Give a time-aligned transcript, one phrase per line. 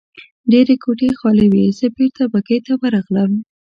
[0.51, 3.31] ډېرې کوټې خالي وې، زه بېرته بګۍ ته ورغلم.